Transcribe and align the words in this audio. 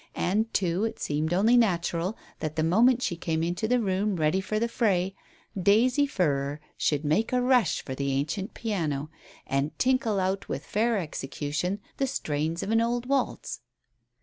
And, 0.15 0.51
too, 0.51 0.83
it 0.83 0.97
seemed 0.97 1.31
only 1.31 1.55
natural 1.55 2.17
that 2.39 2.55
the 2.55 2.63
moment 2.63 3.03
she 3.03 3.15
came 3.15 3.43
into 3.43 3.67
the 3.67 3.79
room 3.79 4.15
ready 4.15 4.41
for 4.41 4.57
the 4.57 4.67
fray, 4.67 5.13
Daisy 5.55 6.07
Furrer 6.07 6.59
should 6.75 7.05
make 7.05 7.31
a 7.31 7.39
rush 7.39 7.83
for 7.85 7.93
the 7.93 8.11
ancient 8.13 8.55
piano, 8.55 9.11
and 9.45 9.77
tinkle 9.77 10.19
out 10.19 10.49
with 10.49 10.65
fair 10.65 10.97
execution 10.97 11.79
the 11.97 12.07
strains 12.07 12.63
of 12.63 12.71
an 12.71 12.81
old 12.81 13.05
waltz. 13.05 13.59